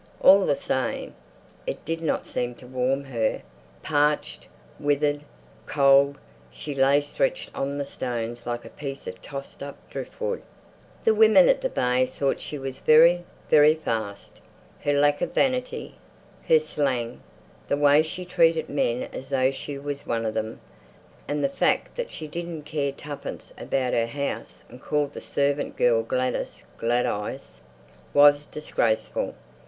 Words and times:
All 0.19 0.47
the 0.47 0.55
same, 0.55 1.13
it 1.67 1.85
did 1.85 2.01
not 2.01 2.25
seem 2.25 2.55
to 2.55 2.65
warm 2.65 3.03
her. 3.03 3.43
Parched, 3.83 4.47
withered, 4.79 5.21
cold, 5.67 6.15
she 6.49 6.73
lay 6.73 7.01
stretched 7.01 7.51
on 7.53 7.77
the 7.77 7.85
stones 7.85 8.47
like 8.47 8.65
a 8.65 8.69
piece 8.69 9.05
of 9.05 9.21
tossed 9.21 9.61
up 9.61 9.77
driftwood. 9.91 10.41
The 11.03 11.13
women 11.13 11.47
at 11.47 11.61
the 11.61 11.69
Bay 11.69 12.07
thought 12.07 12.41
she 12.41 12.57
was 12.57 12.79
very, 12.79 13.25
very 13.51 13.75
fast. 13.75 14.41
Her 14.83 14.93
lack 14.93 15.21
of 15.21 15.35
vanity, 15.35 15.93
her 16.47 16.57
slang, 16.59 17.21
the 17.67 17.77
way 17.77 18.01
she 18.01 18.25
treated 18.25 18.69
men 18.69 19.03
as 19.13 19.29
though 19.29 19.51
she 19.51 19.77
was 19.77 20.07
one 20.07 20.25
of 20.25 20.33
them, 20.33 20.61
and 21.27 21.43
the 21.43 21.47
fact 21.47 21.95
that 21.95 22.11
she 22.11 22.25
didn't 22.25 22.63
care 22.63 22.91
twopence 22.91 23.53
about 23.55 23.93
her 23.93 24.07
house 24.07 24.63
and 24.67 24.81
called 24.81 25.13
the 25.13 25.21
servant 25.21 25.77
Gladys 25.77 26.63
"Glad 26.79 27.05
eyes," 27.05 27.61
was 28.15 28.47
disgraceful. 28.47 29.35